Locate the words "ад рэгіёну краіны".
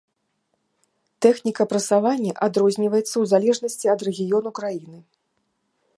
3.95-4.99